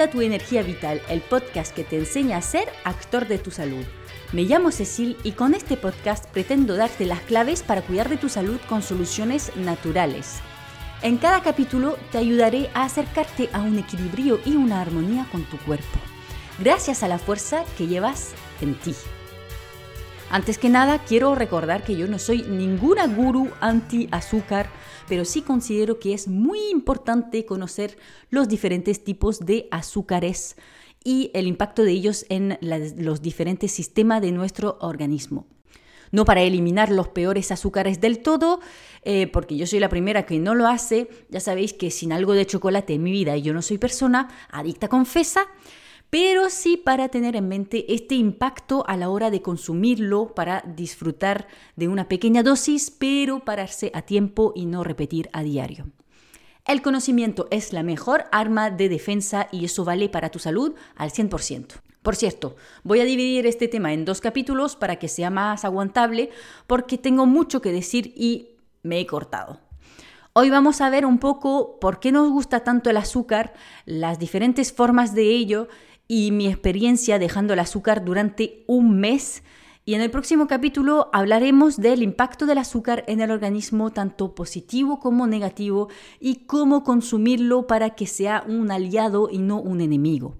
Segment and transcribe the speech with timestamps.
[0.00, 3.84] Cuida tu Energía Vital, el podcast que te enseña a ser actor de tu salud.
[4.32, 8.30] Me llamo Cecil y con este podcast pretendo darte las claves para cuidar de tu
[8.30, 10.40] salud con soluciones naturales.
[11.02, 15.58] En cada capítulo te ayudaré a acercarte a un equilibrio y una armonía con tu
[15.58, 15.98] cuerpo,
[16.58, 18.94] gracias a la fuerza que llevas en ti.
[20.32, 24.70] Antes que nada, quiero recordar que yo no soy ninguna gurú anti-azúcar,
[25.08, 27.98] pero sí considero que es muy importante conocer
[28.30, 30.54] los diferentes tipos de azúcares
[31.02, 35.48] y el impacto de ellos en los diferentes sistemas de nuestro organismo.
[36.12, 38.60] No para eliminar los peores azúcares del todo,
[39.02, 41.08] eh, porque yo soy la primera que no lo hace.
[41.28, 44.28] Ya sabéis que sin algo de chocolate en mi vida y yo no soy persona
[44.50, 45.46] adicta confesa,
[46.10, 51.46] pero sí para tener en mente este impacto a la hora de consumirlo, para disfrutar
[51.76, 55.86] de una pequeña dosis, pero pararse a tiempo y no repetir a diario.
[56.66, 61.10] El conocimiento es la mejor arma de defensa y eso vale para tu salud al
[61.10, 61.80] 100%.
[62.02, 66.30] Por cierto, voy a dividir este tema en dos capítulos para que sea más aguantable
[66.66, 69.60] porque tengo mucho que decir y me he cortado.
[70.32, 73.52] Hoy vamos a ver un poco por qué nos gusta tanto el azúcar,
[73.84, 75.68] las diferentes formas de ello
[76.10, 79.44] y mi experiencia dejando el azúcar durante un mes.
[79.84, 84.98] Y en el próximo capítulo hablaremos del impacto del azúcar en el organismo, tanto positivo
[84.98, 85.88] como negativo,
[86.18, 90.34] y cómo consumirlo para que sea un aliado y no un enemigo.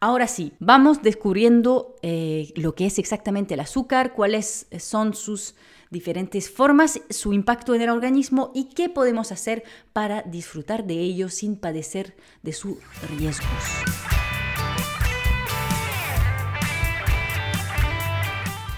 [0.00, 5.56] Ahora sí, vamos descubriendo eh, lo que es exactamente el azúcar, cuáles son sus
[5.90, 11.28] diferentes formas, su impacto en el organismo y qué podemos hacer para disfrutar de ello
[11.28, 12.78] sin padecer de sus
[13.18, 13.46] riesgos.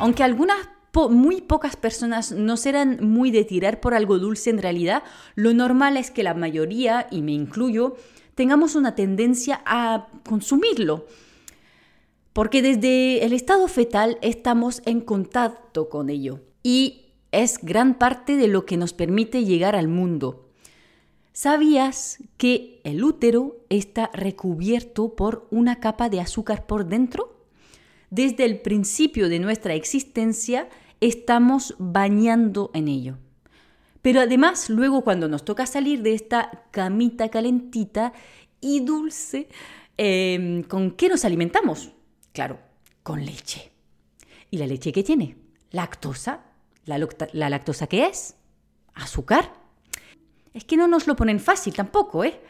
[0.00, 0.56] Aunque algunas
[1.10, 5.02] muy pocas personas no serán muy de tirar por algo dulce en realidad,
[5.34, 7.96] lo normal es que la mayoría, y me incluyo,
[8.34, 11.06] tengamos una tendencia a consumirlo.
[12.32, 18.48] Porque desde el estado fetal estamos en contacto con ello y es gran parte de
[18.48, 20.48] lo que nos permite llegar al mundo.
[21.34, 27.39] ¿Sabías que el útero está recubierto por una capa de azúcar por dentro?
[28.10, 30.68] Desde el principio de nuestra existencia
[31.00, 33.18] estamos bañando en ello.
[34.02, 38.12] Pero además, luego cuando nos toca salir de esta camita calentita
[38.60, 39.48] y dulce,
[39.96, 41.92] em, ¿con qué nos alimentamos?
[42.32, 42.58] Claro,
[43.02, 43.70] con leche.
[44.50, 45.36] ¿Y la leche qué tiene?
[45.70, 46.40] Lactosa.
[46.86, 46.98] ¿La,
[47.32, 48.34] ¿La lactosa qué es?
[48.94, 49.52] Azúcar.
[50.54, 52.40] Es que no nos lo ponen fácil tampoco, ¿eh?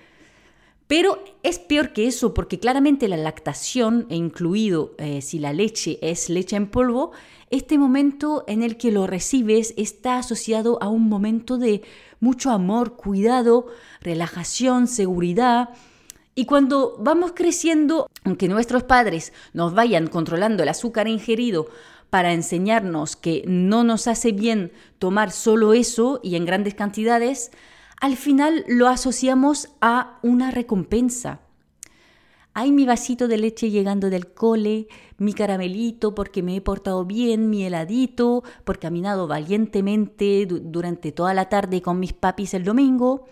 [0.91, 6.01] Pero es peor que eso porque claramente la lactación, e incluido eh, si la leche
[6.03, 7.13] es leche en polvo,
[7.49, 11.83] este momento en el que lo recibes está asociado a un momento de
[12.19, 13.69] mucho amor, cuidado,
[14.01, 15.69] relajación, seguridad.
[16.35, 21.69] Y cuando vamos creciendo, aunque nuestros padres nos vayan controlando el azúcar ingerido
[22.11, 27.53] para enseñarnos que no nos hace bien tomar solo eso y en grandes cantidades,
[28.01, 31.41] al final lo asociamos a una recompensa.
[32.55, 34.89] Hay mi vasito de leche llegando del cole,
[35.19, 41.35] mi caramelito porque me he portado bien, mi heladito porque he caminado valientemente durante toda
[41.35, 43.27] la tarde con mis papis el domingo.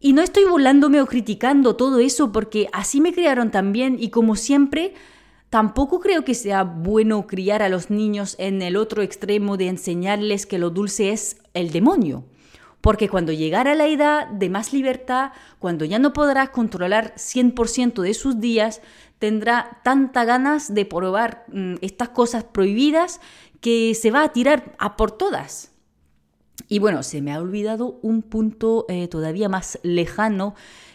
[0.00, 4.36] Y no estoy burlándome o criticando todo eso porque así me criaron también y como
[4.36, 4.94] siempre,
[5.50, 10.46] tampoco creo que sea bueno criar a los niños en el otro extremo de enseñarles
[10.46, 12.24] que lo dulce es el demonio.
[12.88, 18.14] Porque cuando llegara la edad de más libertad, cuando ya no podrá controlar 100% de
[18.14, 18.80] sus días,
[19.18, 23.20] tendrá tanta ganas de probar mm, estas cosas prohibidas
[23.60, 25.72] que se va a tirar a por todas.
[26.66, 30.54] Y bueno, se me ha olvidado un punto eh, todavía más lejano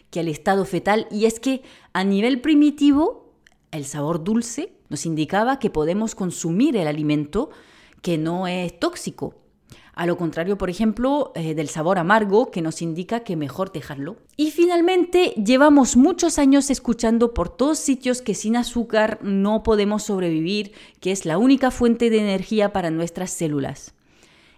[0.10, 1.62] que el estado fetal, y es que
[1.94, 3.36] a nivel primitivo,
[3.70, 7.52] el sabor dulce nos indicaba que podemos consumir el alimento
[8.02, 9.43] que no es tóxico,
[9.96, 14.18] a lo contrario, por ejemplo, eh, del sabor amargo que nos indica que mejor dejarlo.
[14.36, 20.72] Y finalmente, llevamos muchos años escuchando por todos sitios que sin azúcar no podemos sobrevivir,
[21.00, 23.94] que es la única fuente de energía para nuestras células.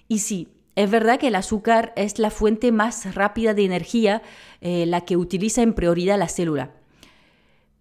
[0.07, 4.21] Y sí, es verdad que el azúcar es la fuente más rápida de energía,
[4.61, 6.74] eh, la que utiliza en prioridad la célula.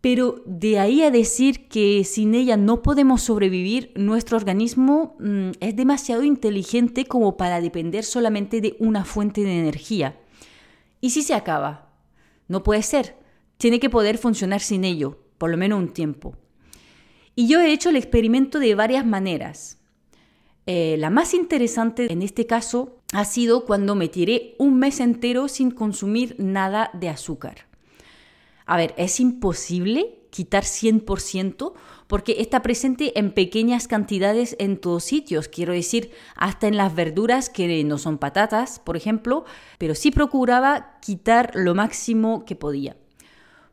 [0.05, 5.77] Pero de ahí a decir que sin ella no podemos sobrevivir, nuestro organismo mm, es
[5.77, 10.21] demasiado inteligente como para depender solamente de una fuente de energía.
[11.01, 11.95] ¿Y si se acaba?
[12.49, 13.17] No puede ser.
[13.57, 16.37] Tiene que poder funcionar sin ello, por lo menos un tiempo.
[17.35, 19.79] Y yo he hecho el experimento de varias maneras.
[20.67, 25.49] Eh, la más interesante en este caso ha sido cuando me tiré un mes entero
[25.49, 27.73] sin consumir nada de azúcar.
[28.67, 31.75] A ver, es imposible quitar 100%
[32.07, 37.51] porque está presente en pequeñas cantidades en todos sitios, quiero decir, hasta en las verduras
[37.51, 39.45] que no son patatas, por ejemplo,
[39.79, 42.97] pero sí procuraba quitar lo máximo que podía.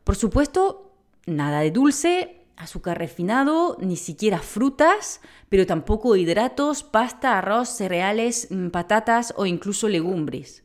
[0.04, 0.92] Por supuesto,
[1.26, 8.68] nada de dulce, azúcar refinado, ni siquiera frutas, pero tampoco hidratos, pasta, arroz, cereales, mm,
[8.68, 10.61] patatas o incluso legumbres.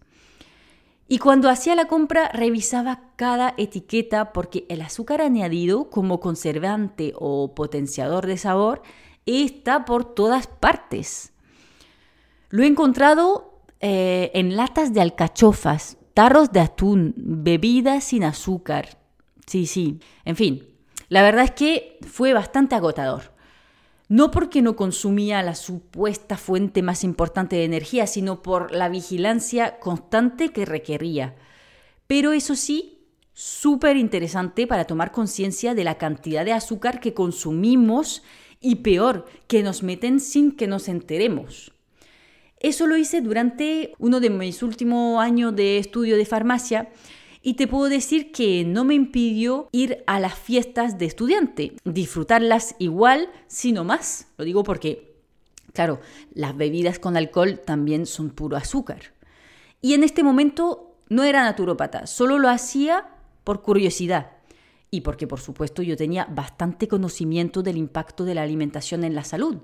[1.07, 7.56] Y cuando hacía la compra revisaba cada etiqueta porque el azúcar añadido como conservante o
[7.56, 8.81] potenciador de sabor
[9.25, 11.31] está por todas partes.
[12.50, 18.98] Lo he encontrado eh, en latas de alcachofas, tarros de atún, bebidas sin azúcar.
[19.45, 20.00] Sí, sí.
[20.25, 20.68] En fin,
[21.07, 23.36] la verdad es que fue bastante agotador.
[24.09, 29.80] No porque no consumía la supuesta fuente más importante de energía, sino por la vigilancia
[29.80, 31.36] constante que requería.
[32.07, 38.24] Pero eso sí, súper interesante para tomar conciencia de la cantidad de azúcar que consumimos
[38.62, 41.74] y peor, que nos meten sin que nos enteremos.
[42.59, 46.89] Eso lo hice durante uno de mis últimos años de estudio de farmacia
[47.47, 52.75] y te puedo decir que no me impidió ir a las fiestas de estudiante, disfrutarlas
[52.77, 54.27] igual, sino más.
[54.38, 55.15] Lo digo porque,
[55.71, 56.01] claro,
[56.33, 59.13] las bebidas con alcohol también son puro azúcar.
[59.79, 63.07] Y en este momento no era naturópata, solo lo hacía
[63.45, 64.31] por curiosidad
[64.91, 69.23] y porque por supuesto yo tenía bastante conocimiento del impacto de la alimentación en la
[69.23, 69.55] salud.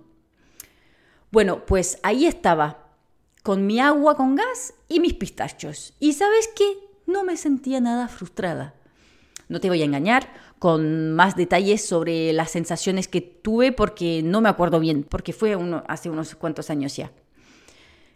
[1.33, 2.93] Bueno, pues ahí estaba,
[3.43, 5.95] con mi agua con gas y mis pistachos.
[5.99, 6.92] ¿Y sabes qué?
[7.05, 8.75] No me sentía nada frustrada.
[9.49, 10.29] No te voy a engañar
[10.59, 15.55] con más detalles sobre las sensaciones que tuve porque no me acuerdo bien, porque fue
[15.55, 17.11] uno, hace unos cuantos años ya.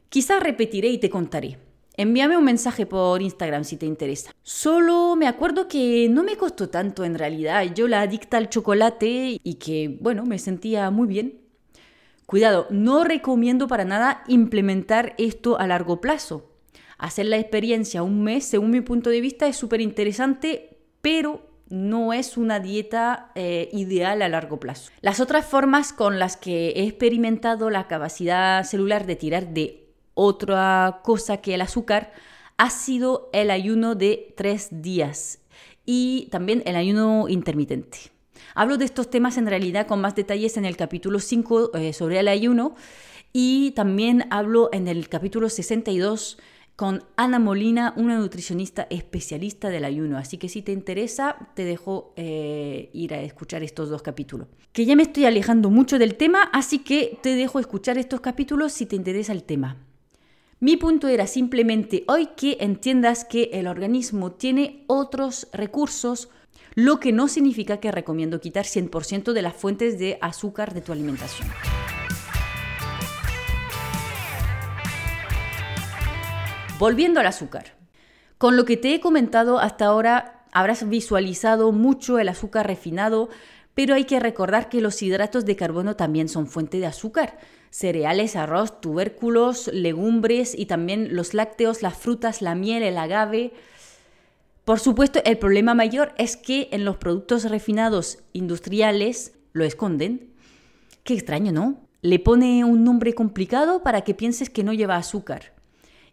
[0.10, 1.58] Quizás repetiré y te contaré.
[1.98, 4.32] Envíame un mensaje por Instagram si te interesa.
[4.44, 7.66] Solo me acuerdo que no me costó tanto en realidad.
[7.74, 11.42] Yo la adicta al chocolate y que, bueno, me sentía muy bien.
[12.26, 16.57] Cuidado, no recomiendo para nada implementar esto a largo plazo
[16.98, 22.14] hacer la experiencia un mes, según mi punto de vista, es súper interesante, pero no
[22.14, 24.92] es una dieta eh, ideal a largo plazo.
[25.02, 31.02] Las otras formas con las que he experimentado la capacidad celular de tirar de otra
[31.04, 32.14] cosa que el azúcar
[32.58, 35.40] ha sido el ayuno de tres días
[35.86, 37.98] y también el ayuno intermitente.
[38.56, 42.20] Hablo de estos temas en realidad con más detalles en el capítulo 5 eh, sobre
[42.20, 42.76] el ayuno
[43.32, 46.40] y también hablo en el capítulo 62
[46.78, 50.20] con Ana Molina, una nutricionista especialista del ayuno.
[50.20, 54.48] Así que si te interesa, te dejo eh, ir a escuchar estos dos capítulos.
[54.74, 58.74] Que ya me estoy alejando mucho del tema, así que te dejo escuchar estos capítulos
[58.74, 59.78] si te interesa el tema.
[60.60, 66.30] Mi punto era simplemente hoy que entiendas que el organismo tiene otros recursos,
[66.76, 70.92] lo que no significa que recomiendo quitar 100% de las fuentes de azúcar de tu
[70.92, 71.48] alimentación.
[76.80, 77.74] Volviendo al azúcar.
[78.38, 83.30] Con lo que te he comentado hasta ahora, habrás visualizado mucho el azúcar refinado,
[83.74, 87.40] pero hay que recordar que los hidratos de carbono también son fuente de azúcar.
[87.72, 93.54] Cereales, arroz, tubérculos, legumbres y también los lácteos, las frutas, la miel, el agave.
[94.64, 100.32] Por supuesto, el problema mayor es que en los productos refinados industriales lo esconden.
[101.04, 101.88] Qué extraño, ¿no?
[102.04, 105.57] Le pone un nombre complicado para que pienses que no lleva azúcar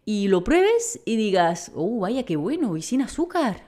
[0.04, 3.64] y lo pruebes y digas, oh, vaya qué bueno, y sin azúcar.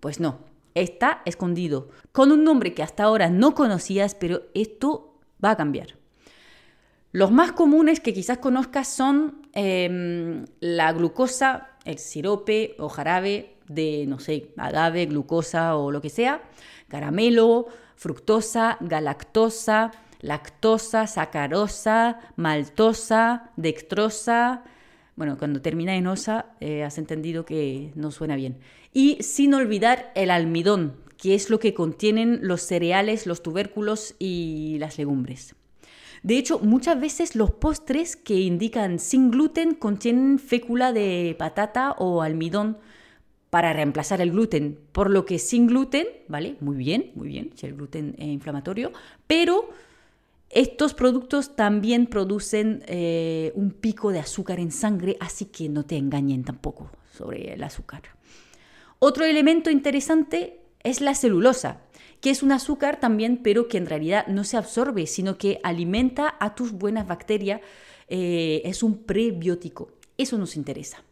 [0.00, 0.40] Pues no,
[0.74, 5.96] está escondido, con un nombre que hasta ahora no conocías, pero esto va a cambiar.
[7.12, 14.04] Los más comunes que quizás conozcas son em, la glucosa, el sirope o jarabe de,
[14.06, 16.42] no sé, agave, glucosa o lo que sea,
[16.88, 17.66] caramelo,
[17.96, 24.64] fructosa, galactosa, lactosa, sacarosa, maltosa, dextrosa,
[25.18, 28.58] bueno, cuando termina en osa, eh, has entendido que no suena bien.
[28.94, 34.76] Y sin olvidar el almidón, que es lo que contienen los cereales, los tubérculos y
[34.78, 35.56] las legumbres.
[36.22, 42.22] De hecho, muchas veces los postres que indican sin gluten contienen fécula de patata o
[42.22, 42.78] almidón
[43.50, 46.54] para reemplazar el gluten, por lo que sin gluten, ¿vale?
[46.60, 48.92] Muy bien, muy bien, si el gluten es inflamatorio,
[49.26, 49.68] pero
[50.50, 55.96] estos productos también producen eh, un pico de azúcar en sangre, así que no te
[55.96, 58.02] engañen tampoco sobre el azúcar.
[58.98, 61.82] Otro elemento interesante es la celulosa,
[62.20, 66.34] que es un azúcar también, pero que en realidad no se absorbe, sino que alimenta
[66.40, 67.60] a tus buenas bacterias.
[68.08, 69.92] Eh, es un prebiótico.
[70.16, 71.04] Eso nos interesa.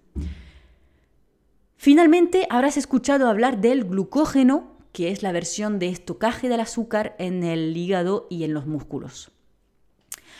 [1.76, 7.44] Finalmente, habrás escuchado hablar del glucógeno, que es la versión de estocaje del azúcar en
[7.44, 9.30] el hígado y en los músculos.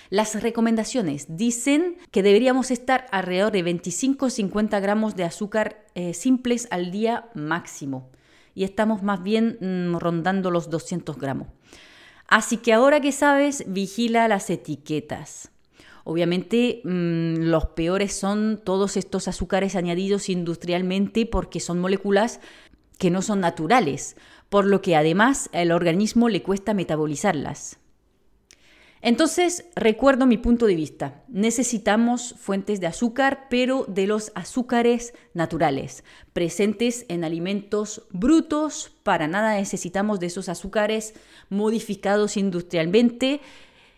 [0.08, 6.90] Las recomendaciones dicen que deberíamos estar alrededor de 25-50 gramos de azúcar eh, simples al
[6.90, 8.08] día máximo
[8.54, 11.48] y estamos más bien mm, rondando los 200 gramos.
[12.26, 15.50] Así que ahora que sabes, vigila las etiquetas.
[16.04, 22.40] Obviamente mm, los peores son todos estos azúcares añadidos industrialmente porque son moléculas
[22.98, 24.16] que no son naturales,
[24.49, 27.79] por lo que además el organismo le cuesta metabolizarlas.
[29.03, 31.23] Entonces, recuerdo mi punto de vista.
[31.29, 38.97] Necesitamos fuentes de azúcar, pero de los azúcares naturales, presentes en alimentos brutos.
[39.03, 41.15] Para nada necesitamos de esos azúcares
[41.50, 43.41] modificados industrialmente,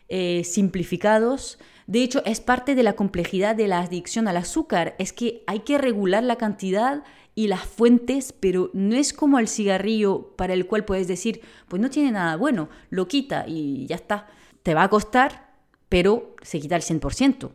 [0.08, 1.58] eh, simplificados.
[1.86, 4.94] De hecho, es parte de la complejidad de la adicción al azúcar.
[4.98, 7.02] Es que hay que regular la cantidad
[7.38, 11.80] y las fuentes, pero no es como el cigarrillo para el cual puedes decir, pues
[11.80, 14.26] no tiene nada bueno, lo quita y ya está
[14.64, 15.52] te va a costar,
[15.88, 17.52] pero se quita el 100%.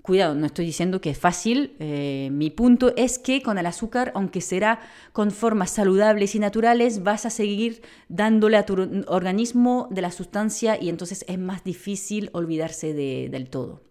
[0.00, 1.76] Cuidado, no estoy diciendo que es fácil.
[1.78, 4.80] Eh, mi punto es que con el azúcar, aunque será
[5.12, 10.82] con formas saludables y naturales, vas a seguir dándole a tu organismo de la sustancia
[10.82, 13.82] y entonces es más difícil olvidarse del todo.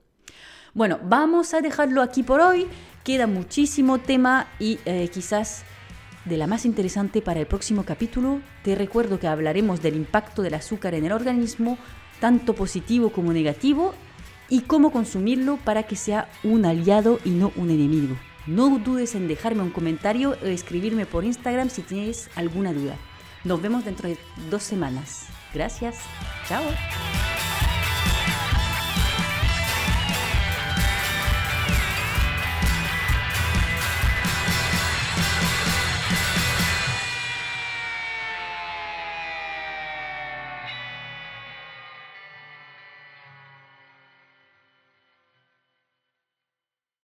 [0.74, 2.66] Bueno, vamos a dejarlo aquí por hoy.
[3.04, 5.64] Queda muchísimo tema y eh, quizás
[6.26, 8.42] de la más interesante para el próximo capítulo.
[8.64, 11.78] Te recuerdo que hablaremos del impacto del azúcar en el organismo
[12.20, 13.96] tanto positivo como negativo,
[14.52, 18.18] y cómo consumirlo para que sea un aliado y no un enemigo.
[18.46, 22.98] No dudes en dejarme un comentario o escribirme por Instagram si tienes alguna duda.
[23.46, 24.18] Nos vemos dentro de
[24.50, 25.26] dos semanas.
[25.54, 25.96] Gracias.
[26.48, 26.64] Chao.